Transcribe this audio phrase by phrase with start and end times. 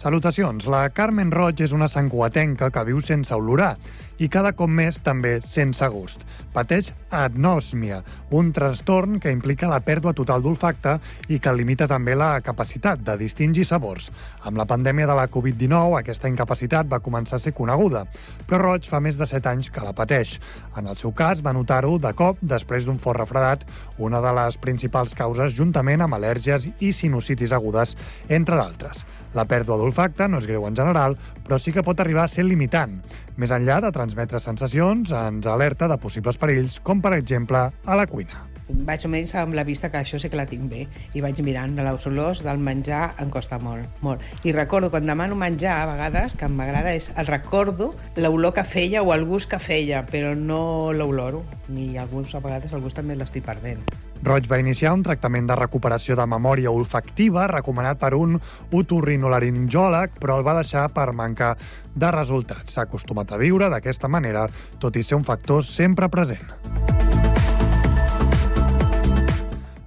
[0.00, 0.64] Salutacions.
[0.72, 3.74] La Carmen Roig és una santcuatenca que viu sense olorar
[4.20, 6.22] i cada cop més també sense gust.
[6.52, 8.02] Pateix agnòsmia,
[8.36, 10.98] un trastorn que implica la pèrdua total d'olfacte
[11.32, 14.10] i que limita també la capacitat de distingir sabors.
[14.44, 18.04] Amb la pandèmia de la Covid-19, aquesta incapacitat va començar a ser coneguda,
[18.46, 20.36] però Roig fa més de 7 anys que la pateix.
[20.76, 23.64] En el seu cas, va notar-ho de cop després d'un fort refredat,
[23.98, 27.96] una de les principals causes juntament amb al·lèrgies i sinusitis agudes,
[28.28, 29.06] entre d'altres.
[29.34, 32.44] La pèrdua d'olfacte no és greu en general, però sí que pot arribar a ser
[32.46, 32.98] limitant.
[33.40, 38.10] Més enllà de transmetre sensacions, ens alerta de possibles perills, com per exemple a la
[38.10, 38.49] cuina.
[38.86, 41.76] Vaig almenys amb la vista que això sí que la tinc bé i vaig mirant
[41.76, 44.24] les olors del menjar em costa molt, molt.
[44.44, 49.02] I recordo quan demano menjar a vegades que m'agrada és el recordo l'olor que feia
[49.02, 53.16] o el gust que feia, però no l'oloro, ni alguns a vegades el gust també
[53.18, 53.82] l'estic perdent.
[54.22, 58.36] Roig va iniciar un tractament de recuperació de memòria olfactiva recomanat per un
[58.76, 61.54] otorrinolaringòleg, però el va deixar per mancar
[61.94, 62.76] de resultats.
[62.76, 64.44] S'ha acostumat a viure d'aquesta manera,
[64.78, 67.09] tot i ser un factor sempre present.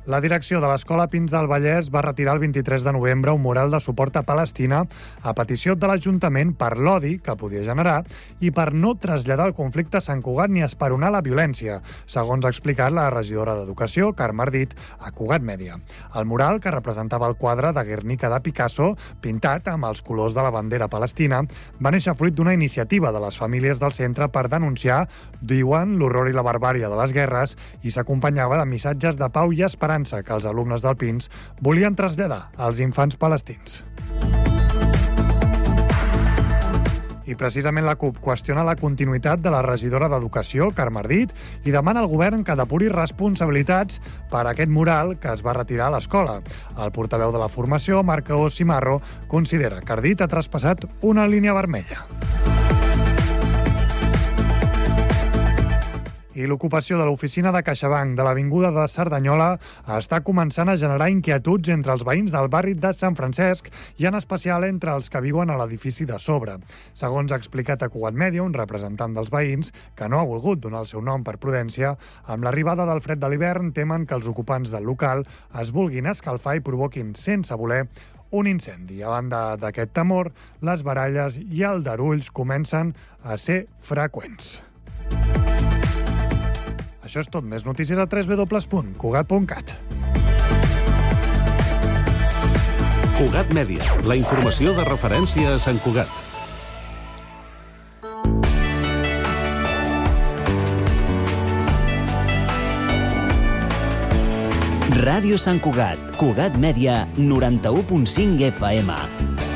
[0.03, 3.69] La direcció de l'Escola Pins del Vallès va retirar el 23 de novembre un mural
[3.71, 4.81] de suport a Palestina
[5.23, 8.01] a petició de l'Ajuntament per l'odi que podia generar
[8.43, 12.51] i per no traslladar el conflicte a Sant Cugat ni esperonar la violència, segons ha
[12.51, 15.79] explicat la regidora d'Educació, Carme Ardit, a Cugat Mèdia.
[16.19, 20.43] El mural, que representava el quadre de Guernica de Picasso, pintat amb els colors de
[20.43, 21.45] la bandera palestina,
[21.79, 25.05] va néixer fruit d'una iniciativa de les famílies del centre per denunciar,
[25.39, 27.55] diuen, l'horror i la barbària de les guerres
[27.87, 31.29] i s'acompanyava de missatges de pau i esperança esperança que els alumnes del Pins
[31.61, 33.83] volien traslladar als infants palestins.
[37.23, 41.31] I precisament la CUP qüestiona la continuïtat de la regidora d'Educació, Carme Ardit,
[41.63, 45.95] i demana al govern que depuri responsabilitats per aquest mural que es va retirar a
[45.95, 46.41] l'escola.
[46.75, 48.99] El portaveu de la formació, Marco Simarro,
[49.31, 52.03] considera que Ardit ha traspassat una línia vermella.
[56.33, 59.51] I l'ocupació de l'oficina de CaixaBank de l'Avinguda de Cerdanyola
[59.99, 63.69] està començant a generar inquietuds entre els veïns del barri de Sant Francesc
[64.01, 66.57] i en especial entre els que viuen a l'edifici de sobre.
[66.97, 70.81] Segons ha explicat a Cugat Media, un representant dels veïns, que no ha volgut donar
[70.87, 71.93] el seu nom per prudència,
[72.25, 75.21] amb l'arribada del fred de l'hivern temen que els ocupants del local
[75.61, 77.83] es vulguin escalfar i provoquin sense voler
[78.33, 79.03] un incendi.
[79.05, 80.33] A banda d'aquest temor,
[80.65, 84.63] les baralles i aldarulls comencen a ser freqüents.
[87.03, 87.43] Això és tot.
[87.43, 89.77] Més notícies a www.cugat.cat.
[93.13, 96.09] Cugat Mèdia, la informació de referència a Sant Cugat.
[105.03, 109.52] Ràdio Sant Cugat, Cugat Mèdia, 91.5 FM.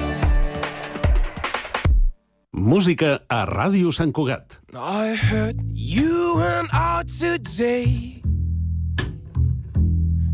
[2.58, 4.58] Música a Ràdio Sant Cugat.
[4.74, 8.20] I heard you went out today.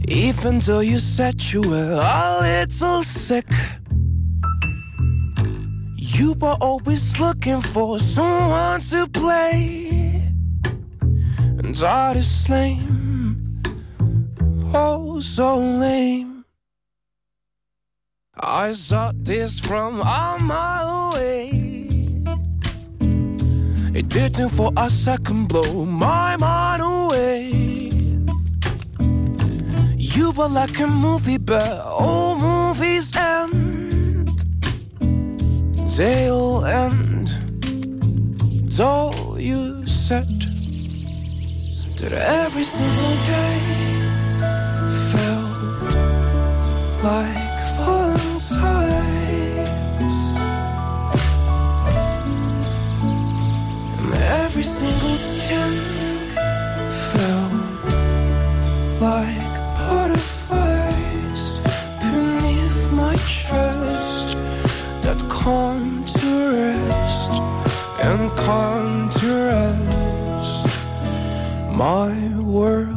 [0.08, 3.46] Even though you said you were a little sick
[5.98, 10.32] You were always looking for someone to play.
[11.60, 13.62] And that is lame.
[14.74, 16.46] Oh, so lame.
[18.40, 21.63] I saw this from a mile away
[23.94, 27.50] it didn't for a second blow my mind away.
[29.98, 34.30] You were like a movie, but all movies end.
[35.98, 37.28] They all end.
[38.78, 40.28] Though you said
[41.98, 43.60] that every single day
[45.12, 45.54] felt
[47.04, 47.53] like
[54.26, 55.80] Every single sting
[57.12, 57.54] felt
[59.02, 61.60] like butterflies
[62.00, 64.38] beneath my chest
[65.04, 67.32] that come to rest
[68.02, 70.80] and come to rest
[71.72, 72.93] my world.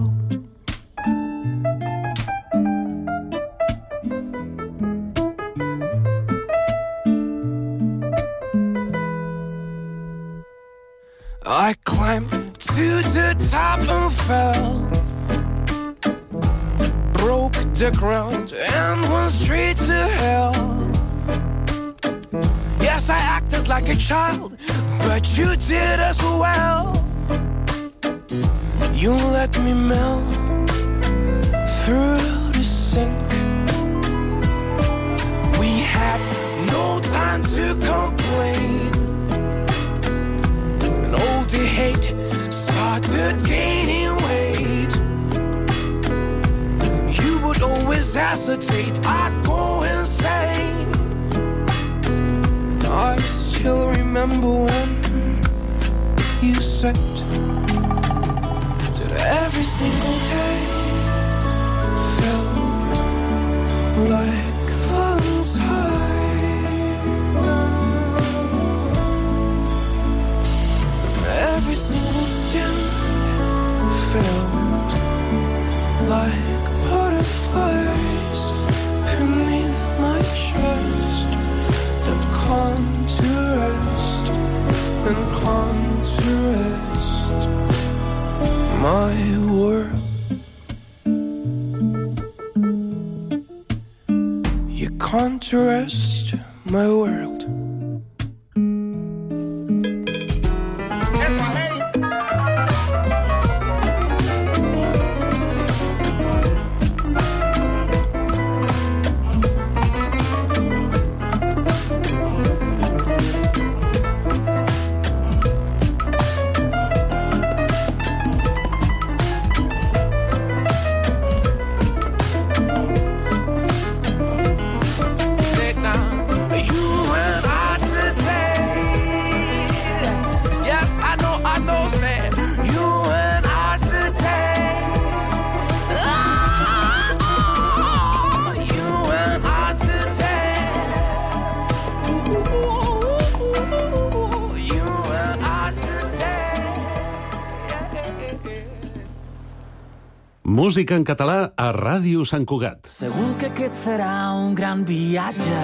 [150.77, 152.85] Música en català a Ràdio Sant Cugat.
[152.93, 155.61] Segur que aquest serà un gran viatge.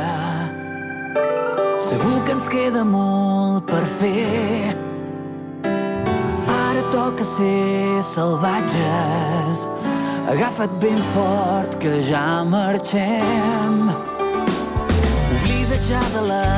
[1.85, 4.73] Segur que ens queda molt per fer.
[6.55, 9.67] Ara toca ser salvatges.
[10.33, 13.93] Agafa't ben fort que ja marxem.
[15.37, 16.49] Oblida ja de la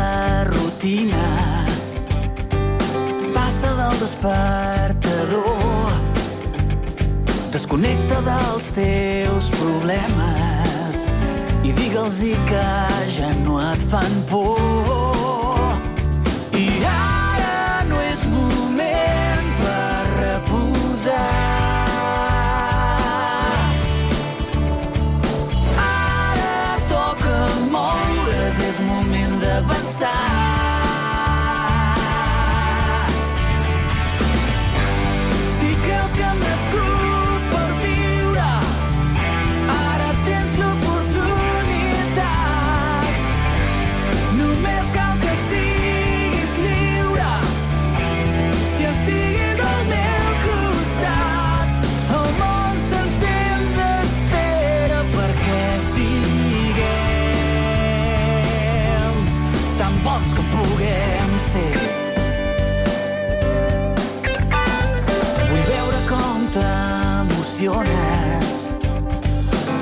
[0.52, 1.26] rutina.
[3.34, 5.53] Passa del despertador.
[7.74, 11.00] Desconnecta dels teus problemes
[11.66, 12.68] i digue'ls que
[13.16, 15.74] ja no et fan por.
[16.54, 17.13] I ara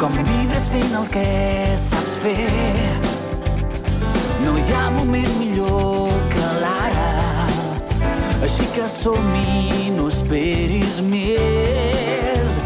[0.02, 1.22] com vibres fent el que
[1.78, 2.46] saps fer.
[4.42, 7.10] No hi ha moment millor que l'ara,
[8.42, 12.58] així que som-hi, no esperis més.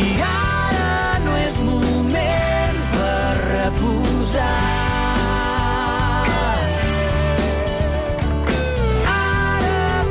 [0.00, 4.50] I ara no és moment per reposar.
[9.14, 10.08] Ara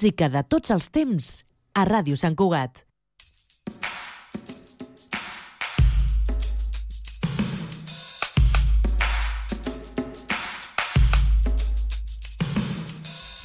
[0.00, 1.26] música de tots els temps
[1.76, 2.78] a Ràdio Sant Cugat.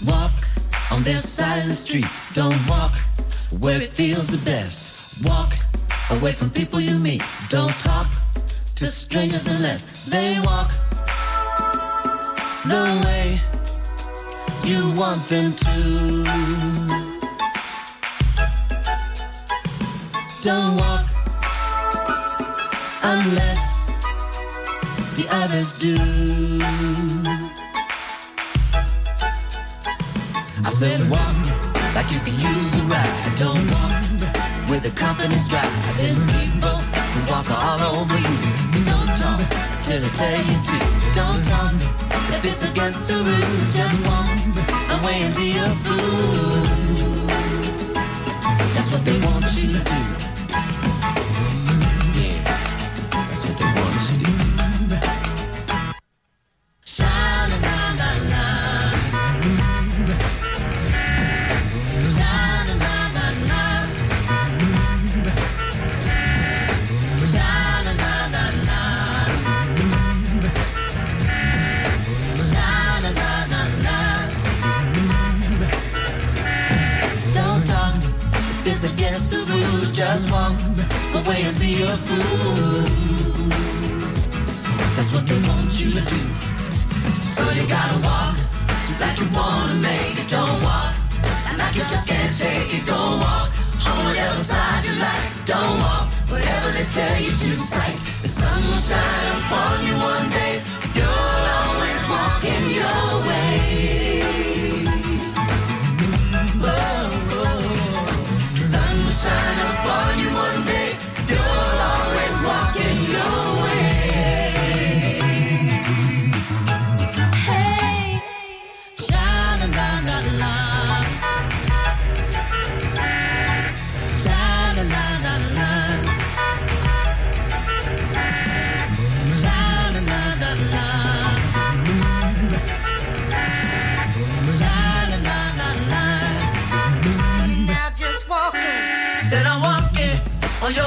[0.07, 0.31] Walk
[0.91, 2.07] on this side of the street.
[2.31, 2.95] Don't walk
[3.59, 5.27] where it feels the best.
[5.27, 5.51] Walk
[6.11, 7.21] away from people you meet.
[7.49, 8.07] Don't talk
[8.77, 10.71] to strangers unless they walk
[12.63, 13.54] the way
[14.65, 16.23] you want them to.
[20.43, 21.05] Don't walk
[23.03, 23.63] unless
[25.17, 25.95] the others do.
[30.65, 31.35] I said walk
[31.93, 33.33] like you can use a ride.
[33.37, 34.01] Don't walk
[34.69, 35.69] with a confidence drive.
[35.97, 36.79] Then people
[37.13, 38.83] can walk all over you.
[38.83, 40.79] Don't talk until they tell you to.
[41.15, 41.73] Don't talk
[42.33, 43.75] if it's against the rules.
[43.75, 46.84] Just walk away and be a fool.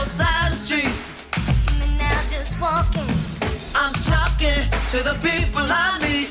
[0.09, 1.99] Side of the street.
[1.99, 3.09] now just walking,
[3.77, 6.31] I'm talking to the people I meet.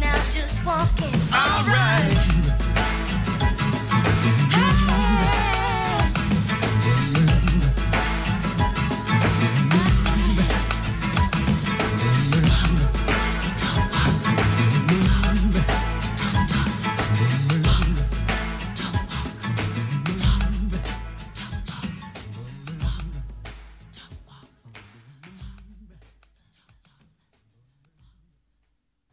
[0.00, 1.12] now just walking.
[1.34, 2.13] Alright.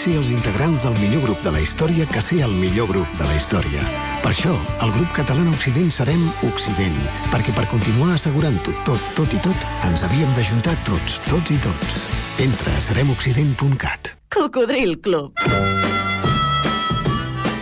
[0.00, 3.26] Ser els integrants del millor grup de la història que ser el millor grup de
[3.26, 3.82] la història.
[4.22, 4.52] Per això,
[4.84, 6.96] el grup català Occident serem Occident,
[7.28, 12.04] perquè per continuar assegurant-ho tot, tot i tot, ens havíem d'ajuntar tots, tots i tots.
[12.40, 14.14] Entra a seremoccident.cat.
[14.32, 15.36] Cocodril Club.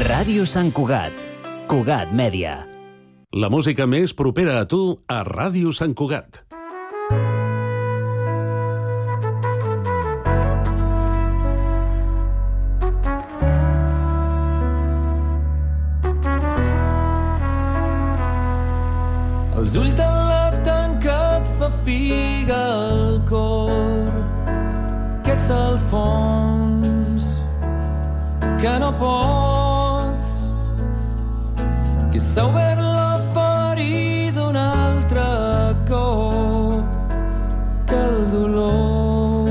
[0.00, 1.12] Ràdio Sant Cugat.
[1.68, 2.54] Cugat Mèdia.
[3.36, 4.78] La música més propera a tu
[5.12, 6.40] a Ràdio Sant Cugat.
[19.60, 24.16] Els ulls de la tanca et fa figa al cor
[25.28, 27.28] que ets al fons
[28.64, 29.39] que no pots que
[32.32, 35.26] s'ha obert la ferida un altre
[35.88, 36.84] cop
[37.90, 39.50] que el dolor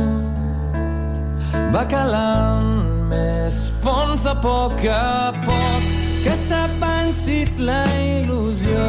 [1.76, 2.72] va calant
[3.12, 5.90] més fons a poc a poc
[6.24, 8.86] que s'ha pensit la il·lusió,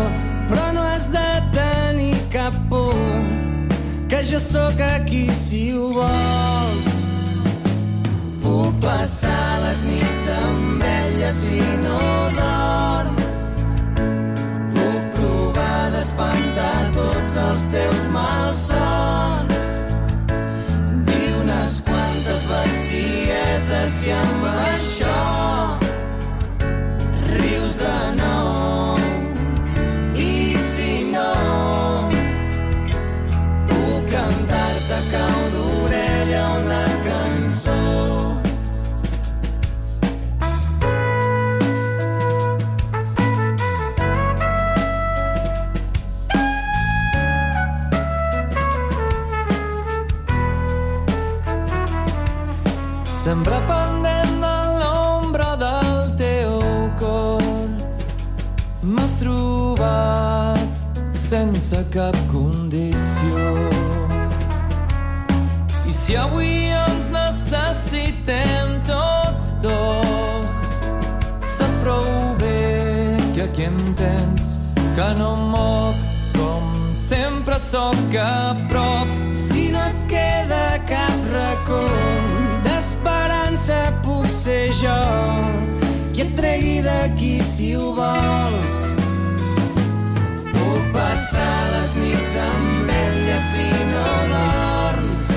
[0.49, 2.97] però no has de tenir cap por,
[4.11, 6.91] que jo sóc aquí si ho vols.
[8.43, 12.03] Puc passar les nits amb ella si no
[12.37, 13.20] dorms.
[16.21, 19.69] Provar d'espantar tots els teus malsons.
[21.09, 25.21] Dir unes quantes bestieses i amb això
[27.31, 28.20] rius de nou.
[61.91, 63.47] Cap condició
[65.89, 70.53] I si avui ens necessitem tots dos
[71.57, 72.07] Saps prou
[72.39, 74.55] bé que aquí em tens
[74.95, 76.07] Que no em moc
[76.39, 76.71] com
[77.09, 81.83] sempre sóc a prop Si no et queda cap racó
[82.67, 85.01] d'esperança puc ser jo
[86.21, 88.80] i et tregui d'aquí si ho vols.
[94.33, 95.31] Dorms.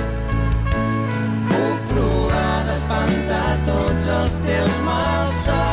[1.51, 5.72] Puc provar d'espantar tots els teus malsons.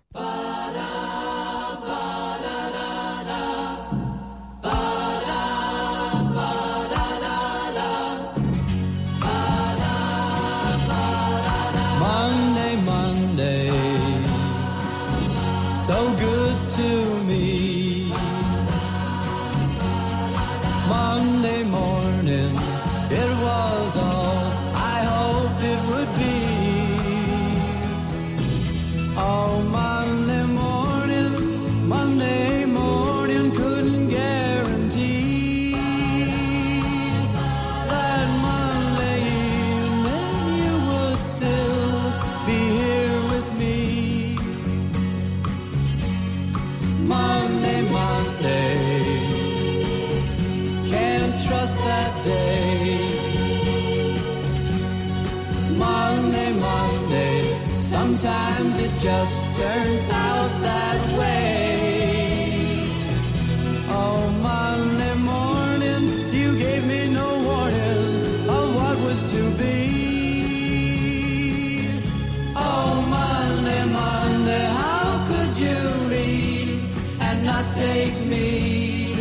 [77.51, 79.17] Leave not take me?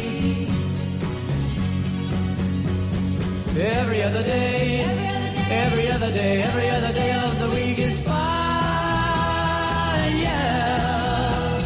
[3.59, 4.85] Every other day,
[5.51, 8.17] every other day, every other day of the week is fine,
[10.17, 11.61] yeah.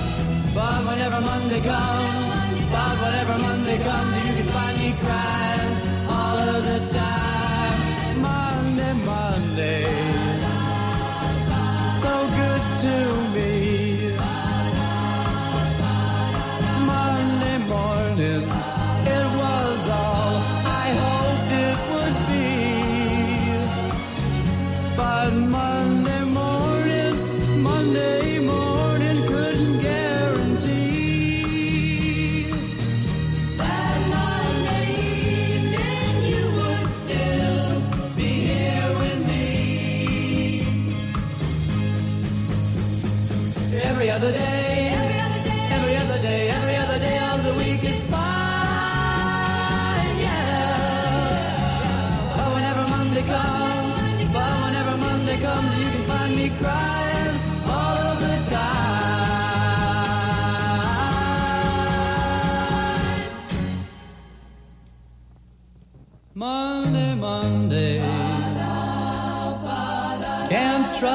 [0.54, 5.74] But whenever Monday comes, but whenever Monday comes, you can find me crying
[6.08, 8.22] all of the time.
[8.22, 9.86] Monday, Monday,
[12.02, 12.94] so good to
[13.34, 13.63] me.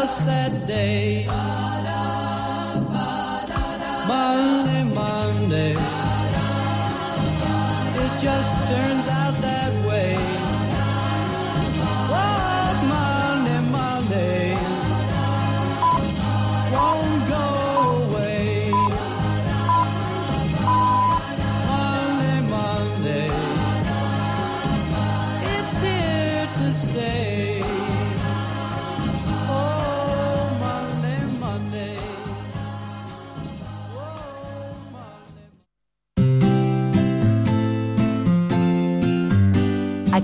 [0.09, 1.58] us that day.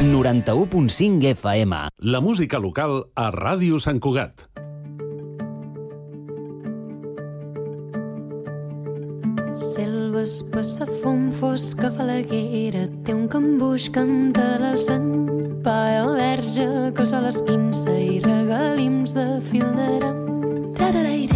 [0.00, 1.74] 91.5 FM.
[1.98, 4.44] La música local a Ràdio Sant Cugat.
[9.56, 15.30] Selva espessa, fum fosca, falaguera, té un cambuix, canta l'alçant,
[15.64, 20.20] paia verge, que el sol esquinça i regalims de fil d'aram.
[20.76, 21.35] Tararaireiraireirairaira,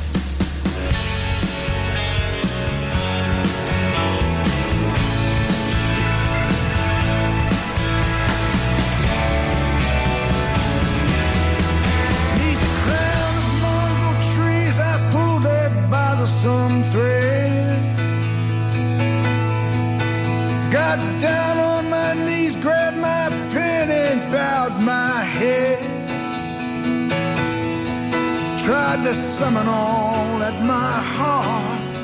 [29.11, 31.97] the Seminole that my heart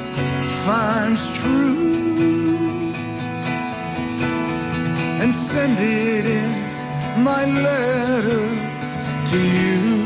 [0.66, 2.91] finds true
[5.22, 8.43] and send it in my letter
[9.32, 9.96] to you.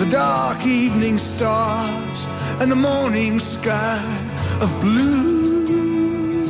[0.00, 2.26] the dark evening stars
[2.58, 4.02] and the morning sky
[4.58, 6.46] of blue.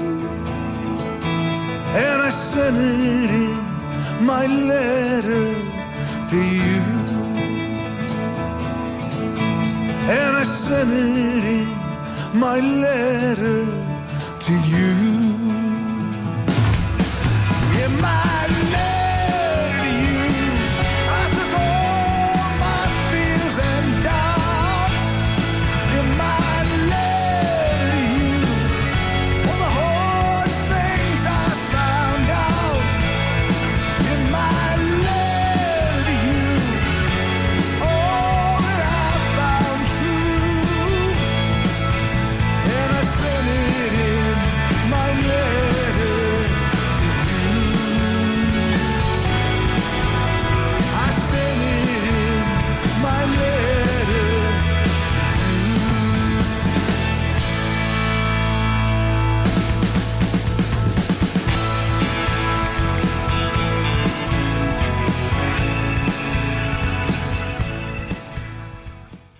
[2.04, 5.48] And I sent it in my letter
[6.30, 6.80] to you.
[10.18, 13.66] And I sent it in my letter
[14.46, 15.29] to you.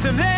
[0.00, 0.37] Tonight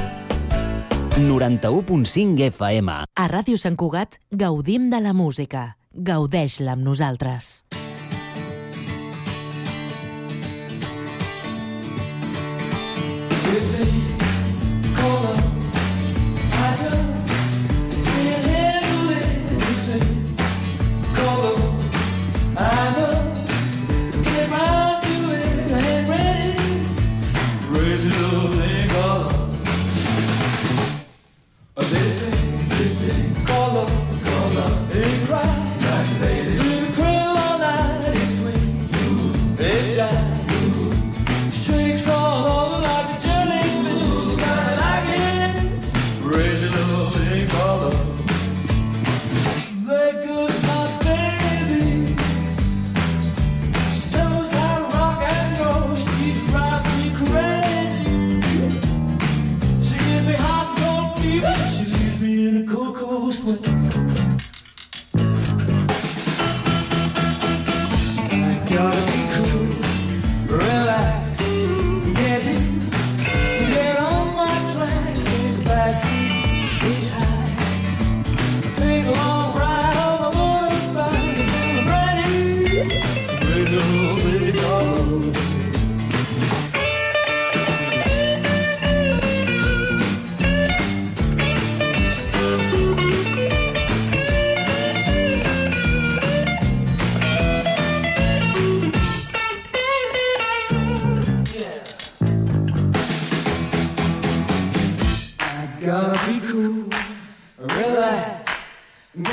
[1.27, 2.89] 91.5 FM.
[3.13, 5.75] A Ràdio Sant Cugat gaudim de la música.
[5.93, 7.59] Gaudeix-la amb nosaltres.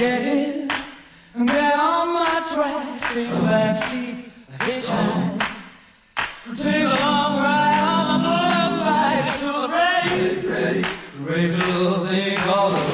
[0.08, 0.68] Get in,
[1.46, 4.24] get on my tracks, take a backseat,
[4.64, 5.38] hitchhike,
[6.56, 10.84] take a long ride on my motorbike until I'm ready, ready,
[11.20, 12.87] raise a little thing called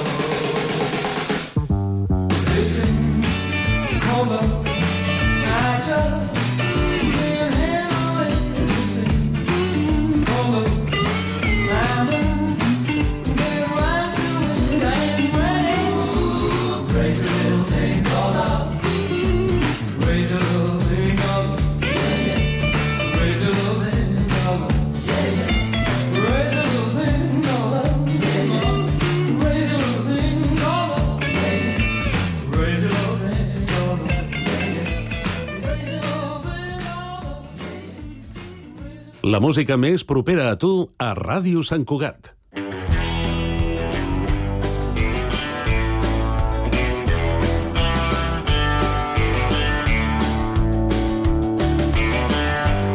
[39.24, 40.70] La música més propera a tu
[41.00, 42.26] a Ràdio Sant Cugat.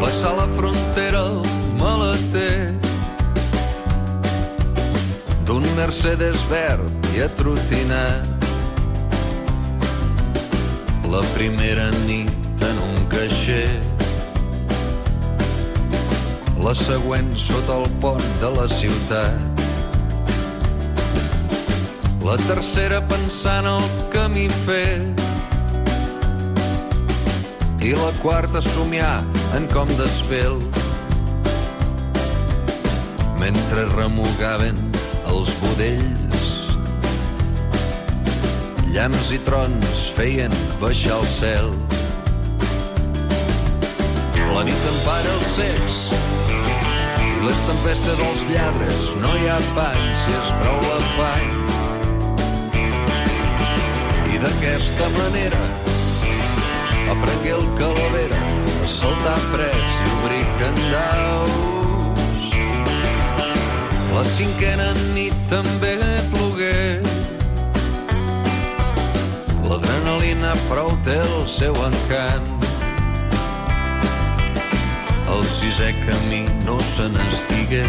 [0.04, 1.42] Passar la frontera al
[1.82, 2.78] maleter.
[5.50, 8.36] D'un Mercedes verd i atrotinat
[11.10, 13.66] la primera nit en un caixer
[16.60, 19.62] la següent sota el pont de la ciutat.
[22.26, 25.24] La tercera pensant el camí fet.
[27.80, 29.24] I la quarta somiar
[29.56, 30.52] en com desfer
[33.40, 34.82] mentre remugaven
[35.32, 36.50] els budells
[38.92, 40.54] llams i trons feien
[40.84, 41.72] baixar el cel.
[44.52, 46.00] La nit empara els cecs
[47.70, 51.50] tempestes dels lladres no hi ha pany si és prou l'afany
[54.34, 55.62] i d'aquesta manera
[57.14, 58.42] aprengué el calavera
[58.84, 61.58] a saltar freds i obrir candaus.
[64.14, 65.96] La cinquena nit també
[66.34, 67.02] plogué.
[69.70, 72.59] L'adrenalina prou té el seu encant.
[75.30, 77.84] El sisè camí no se n'estigué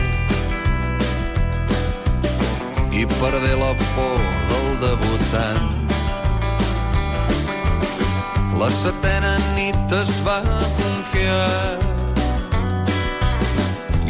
[2.93, 5.71] i perdé la por del debutant.
[8.61, 10.41] La setena nit es va
[10.81, 11.79] confiar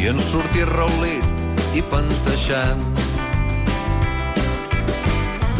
[0.01, 2.83] i en sortir raulit i panteixant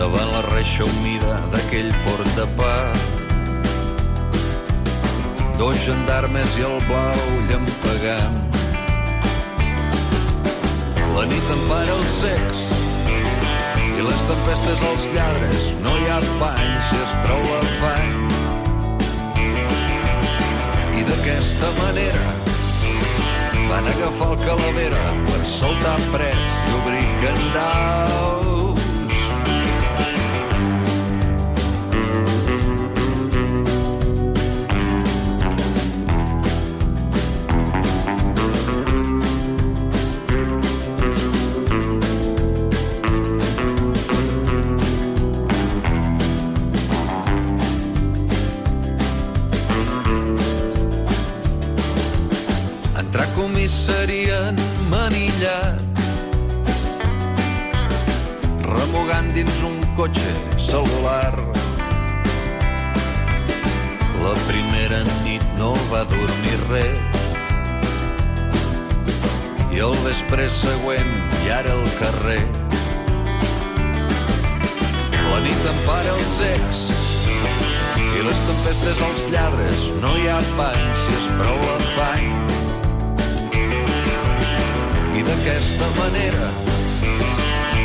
[0.01, 2.75] davant la reixa humida d'aquell forn de pa.
[5.61, 8.39] Dos gendarmes i el blau llampegant.
[11.13, 12.63] La nit empara els secs
[13.77, 15.69] i les tempestes als lladres.
[15.85, 18.17] No hi ha pany si és prou afany.
[20.97, 22.27] I d'aquesta manera
[23.69, 28.40] van agafar el calavera per soltar prets i obrir candaus.
[53.81, 54.53] Comissaria
[54.89, 55.81] manillat.
[58.61, 61.33] Remugant dins un cotxe celular
[64.21, 66.99] la primera nit no va dormir res.
[69.73, 71.11] I el vespre següent
[71.41, 72.45] i ara al carrer.
[75.31, 76.85] La nit empara el sex
[77.97, 79.83] i les tempestes als lladres.
[80.05, 82.50] No hi ha pany si és prou afany
[85.21, 86.47] i d'aquesta manera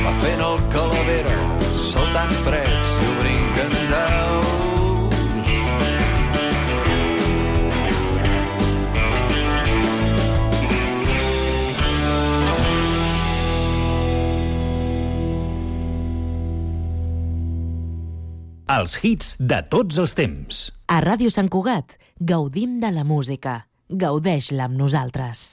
[0.05, 1.35] va fent el calavera
[1.77, 4.55] saltant prets i obrint candaus
[18.77, 20.65] Els hits de tots els temps.
[20.93, 21.95] A Ràdio Sant Cugat
[22.33, 23.61] gaudim de la música.
[23.89, 25.47] Gaudeix-la amb nosaltres.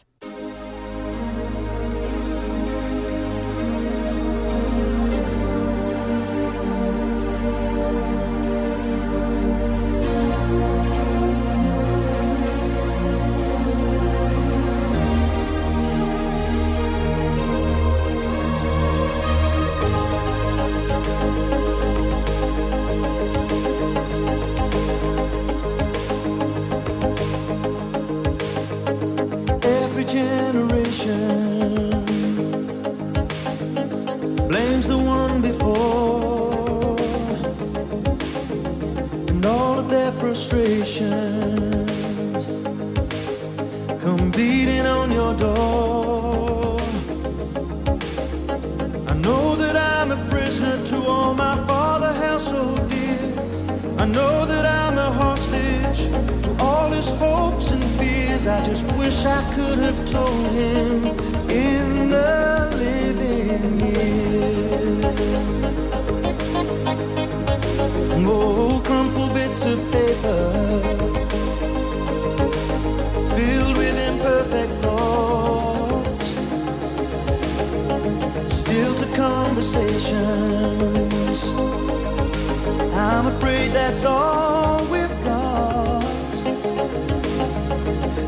[82.95, 86.03] I'm afraid that's all we've got.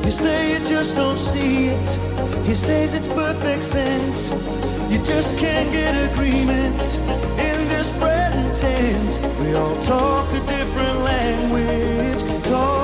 [0.05, 2.04] You say you just don't see it.
[2.45, 4.29] He says it's perfect sense.
[4.91, 6.79] You just can't get agreement
[7.39, 9.17] in this present tense.
[9.41, 12.74] We all talk a different language, talking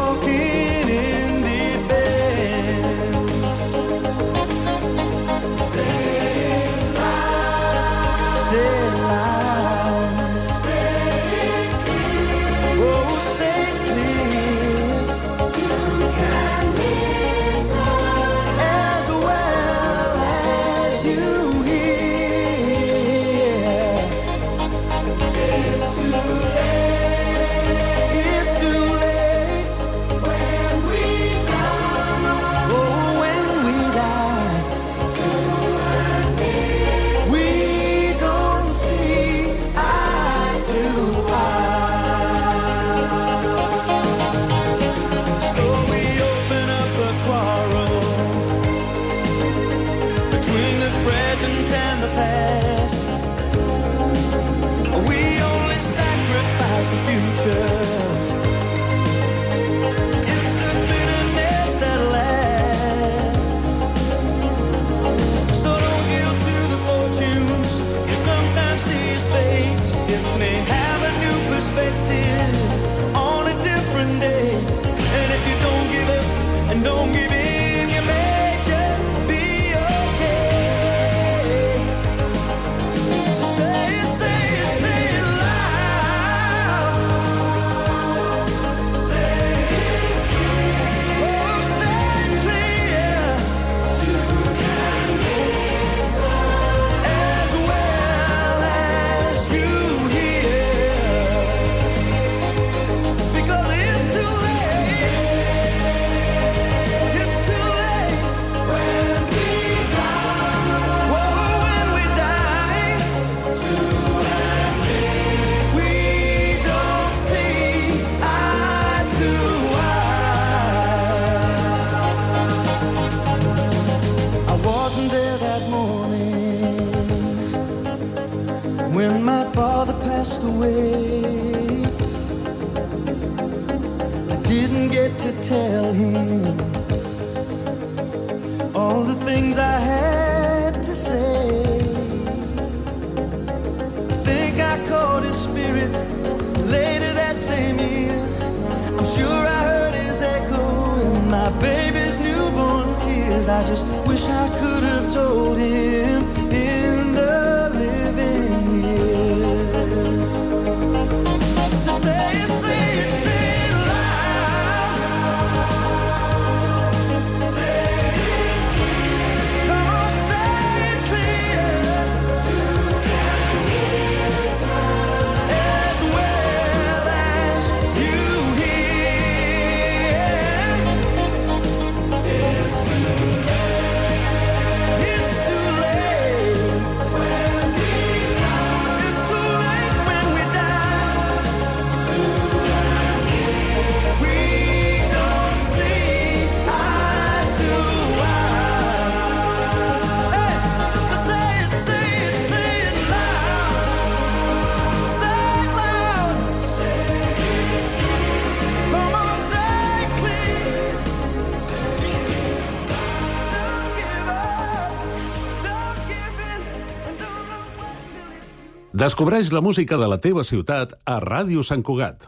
[219.02, 222.28] Descobreix la música de la teva ciutat a Ràdio Sant Cugat.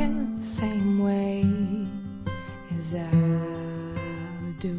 [0.00, 1.44] Been the same way
[2.74, 4.74] as I do.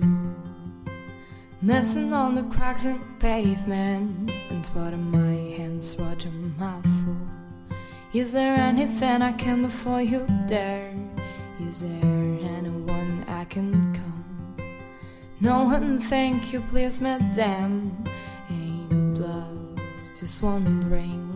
[1.61, 5.20] Messing on the cracks in the pavement and throwing my hands
[8.13, 10.93] Is there anything I can do for you there?
[11.65, 11.89] Is there
[12.57, 14.57] anyone I can come?
[15.39, 18.03] No one, thank you, please, madam.
[18.49, 21.29] Ain't lost, just wondering.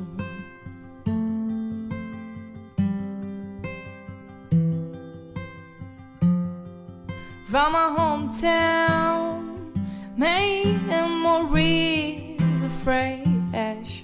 [7.47, 9.71] From my hometown,
[10.17, 14.03] may memories of fresh.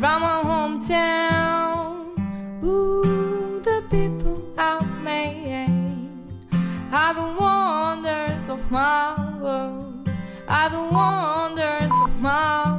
[0.00, 1.59] From my hometown,
[2.62, 5.66] Ooh, the people I've made
[6.92, 10.10] are the wonders of my world,
[10.46, 12.69] are the wonders of my world.